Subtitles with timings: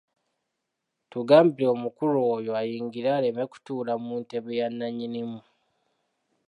[1.11, 5.39] Tugambire omukulu oyo ayingira aleme kutuula mu ntebe ya nnannyinimu.